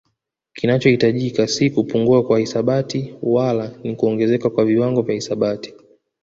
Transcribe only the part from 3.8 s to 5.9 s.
ni kuongezeka kwa viwango vya hisabati